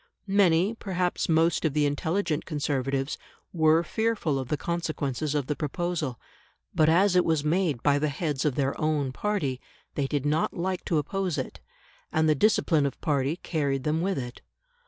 [0.25, 3.19] Many, perhaps most of the intelligent Conservatives,
[3.53, 6.19] were fearful of the consequences of the proposal;
[6.73, 9.61] but as it was made by the heads of their own party,
[9.93, 11.59] they did not like to oppose it,
[12.11, 14.41] and the discipline of party carried them with it.